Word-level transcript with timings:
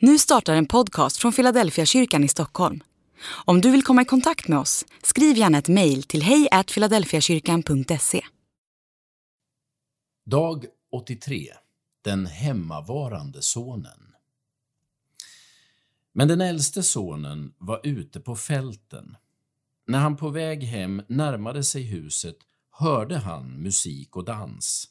Nu 0.00 0.18
startar 0.18 0.54
en 0.54 0.66
podcast 0.66 1.16
från 1.16 1.32
Philadelphia 1.32 1.86
kyrkan 1.86 2.24
i 2.24 2.28
Stockholm. 2.28 2.80
Om 3.44 3.60
du 3.60 3.70
vill 3.70 3.82
komma 3.82 4.02
i 4.02 4.04
kontakt 4.04 4.48
med 4.48 4.58
oss, 4.58 4.84
skriv 5.02 5.36
gärna 5.36 5.58
ett 5.58 5.68
mejl 5.68 6.02
till 6.02 6.22
hejfiladelfiakyrkan.se. 6.22 8.24
Dag 10.26 10.66
83. 10.92 11.52
Den 12.04 12.26
hemmavarande 12.26 13.42
sonen. 13.42 14.14
Men 16.12 16.28
den 16.28 16.40
äldste 16.40 16.82
sonen 16.82 17.54
var 17.58 17.80
ute 17.82 18.20
på 18.20 18.36
fälten. 18.36 19.16
När 19.86 19.98
han 19.98 20.16
på 20.16 20.28
väg 20.28 20.62
hem 20.62 21.02
närmade 21.08 21.64
sig 21.64 21.82
huset 21.82 22.36
hörde 22.70 23.16
han 23.16 23.62
musik 23.62 24.16
och 24.16 24.24
dans. 24.24 24.88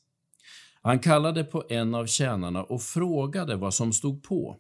Han 0.82 1.00
kallade 1.00 1.44
på 1.44 1.64
en 1.70 1.96
av 1.96 2.06
tjänarna 2.06 2.64
och 2.64 2.82
frågade 2.82 3.56
vad 3.56 3.74
som 3.74 3.94
stod 3.94 4.24
på. 4.24 4.58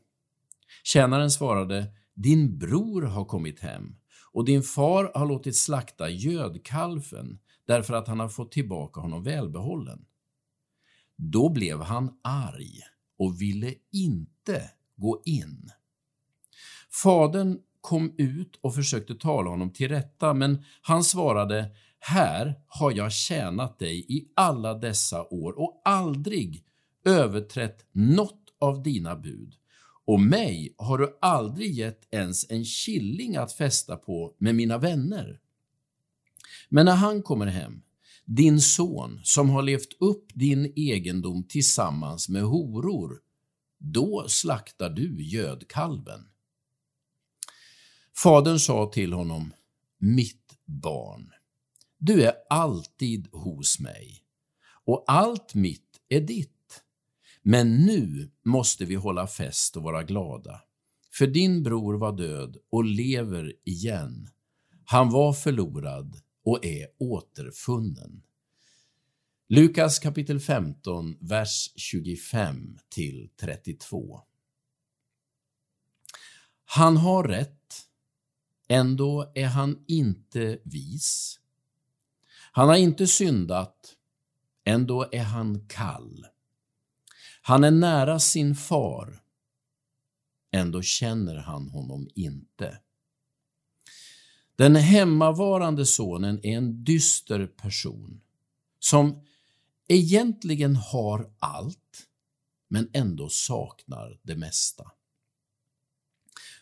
Tjänaren 0.83 1.31
svarade, 1.31 1.87
din 2.15 2.57
bror 2.57 3.01
har 3.01 3.25
kommit 3.25 3.59
hem 3.59 3.95
och 4.31 4.45
din 4.45 4.63
far 4.63 5.11
har 5.15 5.25
låtit 5.25 5.55
slakta 5.55 6.09
gödkalven 6.09 7.39
därför 7.67 7.93
att 7.93 8.07
han 8.07 8.19
har 8.19 8.29
fått 8.29 8.51
tillbaka 8.51 8.99
honom 8.99 9.23
välbehållen. 9.23 10.05
Då 11.15 11.49
blev 11.49 11.81
han 11.81 12.11
arg 12.23 12.79
och 13.19 13.41
ville 13.41 13.73
inte 13.91 14.69
gå 14.95 15.21
in. 15.25 15.69
Fadern 17.03 17.59
kom 17.81 18.15
ut 18.17 18.59
och 18.61 18.75
försökte 18.75 19.15
tala 19.15 19.49
honom 19.49 19.73
till 19.73 19.89
rätta, 19.89 20.33
men 20.33 20.63
han 20.81 21.03
svarade, 21.03 21.71
här 21.99 22.55
har 22.67 22.91
jag 22.91 23.11
tjänat 23.11 23.79
dig 23.79 24.05
i 24.17 24.31
alla 24.35 24.73
dessa 24.73 25.23
år 25.23 25.59
och 25.59 25.81
aldrig 25.85 26.63
överträtt 27.05 27.85
något 27.91 28.43
av 28.59 28.83
dina 28.83 29.15
bud. 29.15 29.55
Och 30.07 30.21
mig 30.21 30.75
har 30.77 30.97
du 30.97 31.17
aldrig 31.21 31.71
gett 31.71 32.13
ens 32.13 32.51
en 32.51 32.65
killing 32.65 33.35
att 33.35 33.53
fästa 33.53 33.97
på 33.97 34.35
med 34.37 34.55
mina 34.55 34.77
vänner. 34.77 35.39
Men 36.69 36.85
när 36.85 36.95
han 36.95 37.21
kommer 37.21 37.45
hem, 37.45 37.81
din 38.25 38.61
son 38.61 39.19
som 39.23 39.49
har 39.49 39.61
levt 39.61 39.93
upp 39.99 40.31
din 40.33 40.73
egendom 40.75 41.43
tillsammans 41.43 42.29
med 42.29 42.43
horor, 42.43 43.19
då 43.77 44.25
slaktar 44.27 44.89
du 44.89 45.23
gödkalven. 45.23 46.27
Fadern 48.23 48.59
sa 48.59 48.91
till 48.93 49.13
honom, 49.13 49.53
mitt 49.97 50.57
barn, 50.65 51.31
du 51.97 52.23
är 52.23 52.33
alltid 52.49 53.27
hos 53.31 53.79
mig 53.79 54.23
och 54.85 55.03
allt 55.07 55.53
mitt 55.53 56.01
är 56.09 56.21
ditt. 56.21 56.56
Men 57.49 57.85
nu 57.85 58.31
måste 58.45 58.85
vi 58.85 58.95
hålla 58.95 59.27
fest 59.27 59.77
och 59.77 59.83
vara 59.83 60.03
glada. 60.03 60.61
För 61.11 61.27
din 61.27 61.63
bror 61.63 61.93
var 61.93 62.17
död 62.17 62.57
och 62.71 62.83
lever 62.85 63.53
igen. 63.63 64.29
Han 64.85 65.09
var 65.09 65.33
förlorad 65.33 66.21
och 66.43 66.65
är 66.65 66.87
återfunnen. 66.99 68.23
Lukas 69.49 69.99
kapitel 69.99 70.39
15, 70.39 71.17
vers 71.21 71.73
25 71.75 72.77
till 72.89 73.29
32. 73.39 74.21
Han 76.65 76.97
har 76.97 77.23
rätt, 77.23 77.81
ändå 78.67 79.31
är 79.35 79.47
han 79.47 79.83
inte 79.87 80.59
vis. 80.63 81.39
Han 82.51 82.67
har 82.67 82.75
inte 82.75 83.07
syndat, 83.07 83.95
ändå 84.65 85.09
är 85.11 85.23
han 85.23 85.67
kall. 85.67 86.25
Han 87.47 87.63
är 87.63 87.71
nära 87.71 88.19
sin 88.19 88.55
far, 88.55 89.23
ändå 90.51 90.81
känner 90.81 91.35
han 91.35 91.69
honom 91.69 92.09
inte. 92.15 92.79
Den 94.55 94.75
hemmavarande 94.75 95.85
sonen 95.85 96.39
är 96.43 96.57
en 96.57 96.83
dyster 96.83 97.47
person 97.47 98.21
som 98.79 99.25
egentligen 99.87 100.75
har 100.75 101.33
allt, 101.39 102.07
men 102.67 102.89
ändå 102.93 103.29
saknar 103.29 104.19
det 104.23 104.35
mesta. 104.35 104.91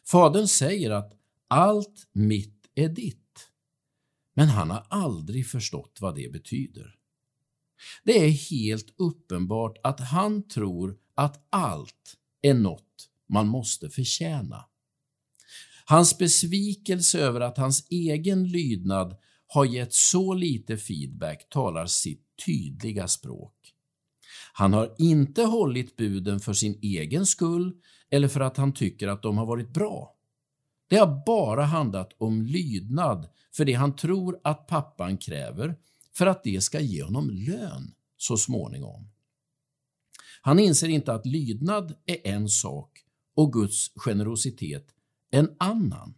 Fadern 0.04 0.48
säger 0.48 0.92
att 0.92 1.14
allt 1.48 2.08
mitt 2.12 2.66
är 2.76 2.90
ditt, 2.90 3.50
men 4.34 4.48
han 4.48 4.70
har 4.70 4.88
aldrig 4.90 5.48
förstått 5.48 5.98
vad 6.02 6.16
det 6.16 6.32
betyder. 6.32 6.96
Det 8.04 8.26
är 8.26 8.30
helt 8.30 8.94
uppenbart 8.98 9.78
att 9.84 10.00
han 10.00 10.48
tror 10.48 10.98
att 11.16 11.48
allt 11.50 12.16
är 12.42 12.54
något 12.54 13.10
man 13.30 13.48
måste 13.48 13.90
förtjäna. 13.90 14.66
Hans 15.86 16.18
besvikelse 16.18 17.20
över 17.20 17.42
att 17.42 17.58
hans 17.58 17.88
egen 17.90 18.48
lydnad 18.48 19.18
har 19.48 19.66
gett 19.66 19.94
så 19.94 20.34
lite 20.34 20.78
feedback 20.78 21.50
talar 21.50 21.86
sitt 21.86 22.22
tydliga 22.46 23.08
språk. 23.08 23.54
Han 24.54 24.74
har 24.74 24.96
inte 24.98 25.44
hållit 25.44 25.96
buden 25.96 26.40
för 26.40 26.54
sin 26.54 26.80
egen 26.82 27.26
skull 27.26 27.74
eller 28.10 28.28
för 28.28 28.40
att 28.40 28.58
han 28.58 28.74
tycker 28.74 29.08
att 29.08 29.22
de 29.22 29.38
har 29.38 29.46
varit 29.46 29.74
bra. 29.74 30.16
Det 30.90 30.96
har 30.96 31.24
bara 31.26 31.64
handlat 31.64 32.16
om 32.18 32.42
lydnad 32.42 33.28
för 33.56 33.66
det 33.66 33.74
han 33.74 33.96
tror 33.96 34.40
att 34.44 34.68
pappan 34.68 35.18
kräver 35.18 35.76
för 36.18 36.28
att 36.28 36.44
det 36.44 36.64
ska 36.64 36.80
ge 36.80 37.04
honom 37.04 37.30
lön 37.30 37.94
så 38.18 38.38
småningom. 38.38 39.10
Han 40.42 40.60
inser 40.60 40.88
inte 40.88 41.14
att 41.14 41.26
lydnad 41.26 41.96
är 42.06 42.28
en 42.28 42.50
sak 42.50 43.04
och 43.36 43.54
Guds 43.54 43.92
generositet 43.96 44.88
en 45.32 45.56
annan. 45.60 46.14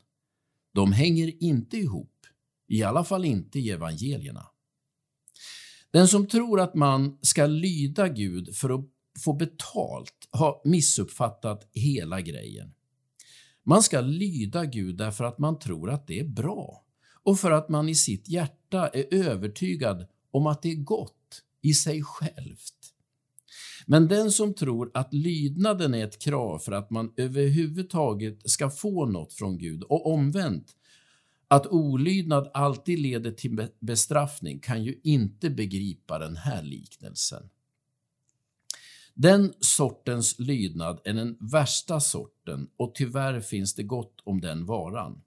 De 0.73 0.91
hänger 0.91 1.43
inte 1.43 1.77
ihop, 1.77 2.25
i 2.67 2.83
alla 2.83 3.03
fall 3.03 3.25
inte 3.25 3.59
i 3.59 3.69
evangelierna. 3.69 4.47
Den 5.91 6.07
som 6.07 6.27
tror 6.27 6.59
att 6.59 6.75
man 6.75 7.17
ska 7.21 7.45
lyda 7.45 8.07
Gud 8.07 8.55
för 8.55 8.69
att 8.69 8.85
få 9.23 9.33
betalt 9.33 10.27
har 10.31 10.61
missuppfattat 10.63 11.69
hela 11.73 12.21
grejen. 12.21 12.73
Man 13.63 13.83
ska 13.83 14.01
lyda 14.01 14.65
Gud 14.65 14.97
därför 14.97 15.23
att 15.23 15.39
man 15.39 15.59
tror 15.59 15.91
att 15.91 16.07
det 16.07 16.19
är 16.19 16.27
bra 16.27 16.86
och 17.27 17.39
för 17.39 17.51
att 17.51 17.69
man 17.69 17.89
i 17.89 17.95
sitt 17.95 18.29
hjärta 18.29 18.87
är 18.87 19.13
övertygad 19.13 20.07
om 20.31 20.47
att 20.47 20.61
det 20.61 20.71
är 20.71 20.75
gott 20.75 21.43
i 21.61 21.73
sig 21.73 22.03
självt. 22.03 22.93
Men 23.85 24.07
den 24.07 24.31
som 24.31 24.53
tror 24.53 24.91
att 24.93 25.13
lydnaden 25.13 25.93
är 25.93 26.03
ett 26.03 26.21
krav 26.21 26.59
för 26.59 26.71
att 26.71 26.89
man 26.89 27.13
överhuvudtaget 27.17 28.49
ska 28.49 28.69
få 28.69 29.05
något 29.05 29.33
från 29.33 29.57
Gud 29.57 29.83
och 29.83 30.13
omvänt, 30.13 30.75
att 31.47 31.67
olydnad 31.67 32.51
alltid 32.53 32.99
leder 32.99 33.31
till 33.31 33.67
bestraffning 33.79 34.59
kan 34.59 34.83
ju 34.83 34.99
inte 35.03 35.49
begripa 35.49 36.19
den 36.19 36.37
här 36.37 36.63
liknelsen. 36.63 37.49
Den 39.13 39.53
sortens 39.59 40.39
lydnad 40.39 41.01
är 41.03 41.13
den 41.13 41.37
värsta 41.39 41.99
sorten 41.99 42.69
och 42.77 42.95
tyvärr 42.95 43.41
finns 43.41 43.75
det 43.75 43.83
gott 43.83 44.21
om 44.23 44.41
den 44.41 44.65
varan. 44.65 45.21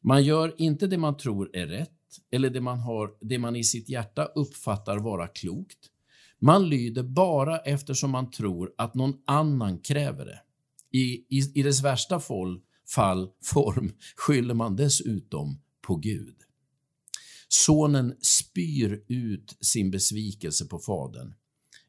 Man 0.00 0.24
gör 0.24 0.54
inte 0.58 0.86
det 0.86 0.98
man 0.98 1.16
tror 1.16 1.56
är 1.56 1.66
rätt 1.66 1.90
eller 2.30 2.50
det 2.50 2.60
man, 2.60 2.78
har, 2.78 3.10
det 3.20 3.38
man 3.38 3.56
i 3.56 3.64
sitt 3.64 3.88
hjärta 3.88 4.24
uppfattar 4.24 4.98
vara 4.98 5.28
klokt. 5.28 5.78
Man 6.38 6.68
lyder 6.68 7.02
bara 7.02 7.58
eftersom 7.58 8.10
man 8.10 8.30
tror 8.30 8.72
att 8.78 8.94
någon 8.94 9.14
annan 9.26 9.78
kräver 9.78 10.26
det. 10.26 10.40
I, 10.90 11.24
i, 11.38 11.52
i 11.54 11.62
dess 11.62 11.84
värsta 11.84 12.20
fall, 12.20 12.60
fall, 12.94 13.30
form 13.44 13.92
skyller 14.16 14.54
man 14.54 14.76
dessutom 14.76 15.60
på 15.82 15.96
Gud. 15.96 16.36
Sonen 17.48 18.14
spyr 18.20 19.04
ut 19.08 19.56
sin 19.60 19.90
besvikelse 19.90 20.66
på 20.66 20.78
fadern 20.78 21.34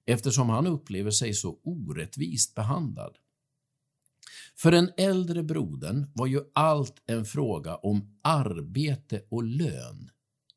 eftersom 0.06 0.50
han 0.50 0.68
upplever 0.68 1.12
sig 1.12 1.34
så 1.34 1.60
orättvist 1.64 2.56
behandlad. 2.56 3.18
För 4.62 4.72
den 4.72 4.92
äldre 4.98 5.44
brodern 5.44 6.12
var 6.14 6.28
ju 6.28 6.42
allt 6.54 7.04
en 7.06 7.26
fråga 7.26 7.76
om 7.76 8.18
arbete 8.24 9.22
och 9.30 9.44
lön, 9.44 10.10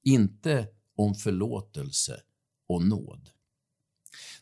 inte 0.03 0.69
om 0.97 1.15
förlåtelse 1.15 2.21
och 2.69 2.87
nåd. 2.87 3.31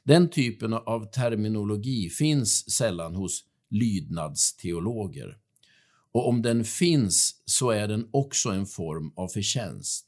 Den 0.03 0.31
typen 0.31 0.73
av 0.73 1.11
terminologi 1.11 2.11
finns 2.11 2.71
sällan 2.71 3.15
hos 3.15 3.45
lydnadsteologer. 3.71 5.39
Och 6.13 6.29
om 6.29 6.43
den 6.43 6.65
finns 6.65 7.43
så 7.45 7.71
är 7.71 7.89
den 7.89 8.09
också 8.11 8.51
en 8.51 8.67
form 8.67 9.13
av 9.17 9.29
förtjänst. 9.29 10.07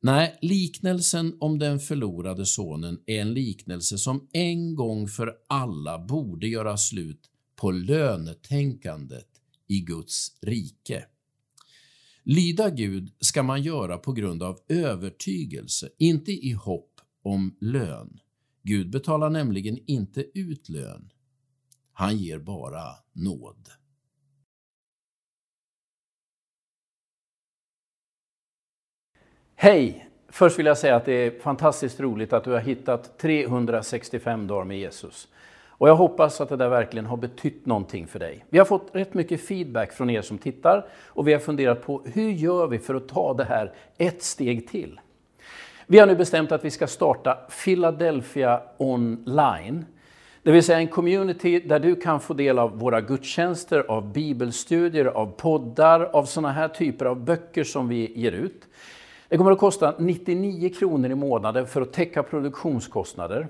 Nej, 0.00 0.38
liknelsen 0.42 1.36
om 1.40 1.58
den 1.58 1.80
förlorade 1.80 2.46
sonen 2.46 2.98
är 3.06 3.20
en 3.20 3.34
liknelse 3.34 3.98
som 3.98 4.28
en 4.32 4.74
gång 4.74 5.08
för 5.08 5.34
alla 5.48 5.98
borde 5.98 6.48
göra 6.48 6.76
slut 6.76 7.30
på 7.56 7.70
lönetänkandet 7.70 9.28
i 9.66 9.80
Guds 9.80 10.38
rike. 10.42 11.06
Lyda 12.22 12.70
Gud 12.70 13.12
ska 13.20 13.42
man 13.42 13.62
göra 13.62 13.98
på 13.98 14.12
grund 14.12 14.42
av 14.42 14.58
övertygelse, 14.68 15.88
inte 15.98 16.32
i 16.32 16.52
hopp 16.52 17.00
om 17.22 17.56
lön. 17.60 18.20
Gud 18.62 18.90
betalar 18.90 19.30
nämligen 19.30 19.78
inte 19.86 20.38
ut 20.38 20.68
lön. 20.68 21.12
Han 21.92 22.16
ger 22.16 22.38
bara 22.38 22.84
nåd. 23.12 23.68
Hej! 29.54 30.08
Först 30.28 30.58
vill 30.58 30.66
jag 30.66 30.78
säga 30.78 30.96
att 30.96 31.04
det 31.04 31.12
är 31.12 31.40
fantastiskt 31.40 32.00
roligt 32.00 32.32
att 32.32 32.44
du 32.44 32.50
har 32.50 32.60
hittat 32.60 33.18
365 33.18 34.46
dagar 34.46 34.64
med 34.64 34.78
Jesus. 34.78 35.28
Och 35.78 35.88
jag 35.88 35.96
hoppas 35.96 36.40
att 36.40 36.48
det 36.48 36.56
där 36.56 36.68
verkligen 36.68 37.06
har 37.06 37.16
betytt 37.16 37.66
någonting 37.66 38.06
för 38.06 38.18
dig. 38.18 38.44
Vi 38.48 38.58
har 38.58 38.64
fått 38.64 38.88
rätt 38.92 39.14
mycket 39.14 39.40
feedback 39.40 39.92
från 39.92 40.10
er 40.10 40.22
som 40.22 40.38
tittar 40.38 40.86
och 41.06 41.28
vi 41.28 41.32
har 41.32 41.40
funderat 41.40 41.82
på 41.82 42.02
hur 42.04 42.30
gör 42.30 42.66
vi 42.66 42.78
för 42.78 42.94
att 42.94 43.08
ta 43.08 43.34
det 43.34 43.44
här 43.44 43.72
ett 43.98 44.22
steg 44.22 44.68
till? 44.68 45.00
Vi 45.86 45.98
har 45.98 46.06
nu 46.06 46.16
bestämt 46.16 46.52
att 46.52 46.64
vi 46.64 46.70
ska 46.70 46.86
starta 46.86 47.38
Philadelphia 47.64 48.60
online. 48.76 49.84
Det 50.42 50.52
vill 50.52 50.62
säga 50.62 50.78
en 50.78 50.88
community 50.88 51.60
där 51.60 51.78
du 51.78 51.96
kan 51.96 52.20
få 52.20 52.34
del 52.34 52.58
av 52.58 52.78
våra 52.78 53.00
gudstjänster, 53.00 53.84
av 53.88 54.12
bibelstudier, 54.12 55.04
av 55.04 55.26
poddar, 55.26 56.00
av 56.00 56.24
sådana 56.24 56.52
här 56.52 56.68
typer 56.68 57.04
av 57.04 57.24
böcker 57.24 57.64
som 57.64 57.88
vi 57.88 58.20
ger 58.20 58.32
ut. 58.32 58.68
Det 59.28 59.36
kommer 59.36 59.52
att 59.52 59.58
kosta 59.58 59.94
99 59.98 60.68
kronor 60.68 61.10
i 61.10 61.14
månaden 61.14 61.66
för 61.66 61.82
att 61.82 61.92
täcka 61.92 62.22
produktionskostnader. 62.22 63.48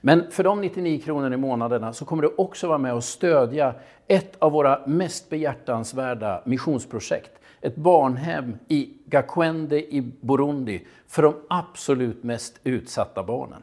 Men 0.00 0.30
för 0.30 0.44
de 0.44 0.60
99 0.60 1.00
kronor 1.00 1.32
i 1.32 1.36
månaderna 1.36 1.92
så 1.92 2.04
kommer 2.04 2.22
du 2.22 2.34
också 2.36 2.68
vara 2.68 2.78
med 2.78 2.94
och 2.94 3.04
stödja 3.04 3.74
ett 4.06 4.36
av 4.38 4.52
våra 4.52 4.86
mest 4.86 5.30
behjärtansvärda 5.30 6.42
missionsprojekt. 6.44 7.30
Ett 7.60 7.76
barnhem 7.76 8.58
i 8.68 8.90
Gakwende 9.06 9.94
i 9.94 10.12
Burundi 10.20 10.86
för 11.06 11.22
de 11.22 11.34
absolut 11.48 12.22
mest 12.22 12.60
utsatta 12.64 13.22
barnen. 13.22 13.62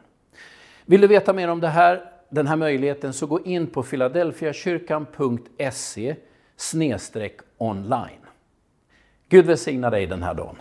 Vill 0.84 1.00
du 1.00 1.06
veta 1.06 1.32
mer 1.32 1.48
om 1.48 1.60
det 1.60 1.68
här, 1.68 2.10
den 2.28 2.46
här 2.46 2.56
möjligheten 2.56 3.12
så 3.12 3.26
gå 3.26 3.40
in 3.40 3.66
på 3.66 3.82
filadelfiakyrkan.se 3.82 6.16
online. 7.58 8.20
Gud 9.28 9.46
välsigna 9.46 9.90
dig 9.90 10.06
den 10.06 10.22
här 10.22 10.34
dagen. 10.34 10.56